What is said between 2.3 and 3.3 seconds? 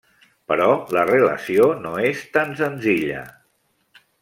tan senzilla.